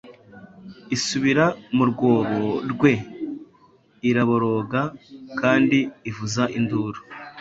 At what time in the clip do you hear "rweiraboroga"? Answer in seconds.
2.71-4.81